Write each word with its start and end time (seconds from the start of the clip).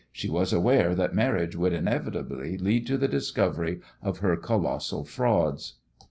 She 0.11 0.27
was 0.31 0.51
aware 0.51 0.95
that 0.95 1.13
marriage 1.13 1.55
would 1.55 1.73
inevitably 1.73 2.57
lead 2.57 2.87
to 2.87 2.97
the 2.97 3.07
discovery 3.07 3.81
of 4.01 4.17
her 4.17 4.35
colossal 4.35 5.03
frauds. 5.03 5.75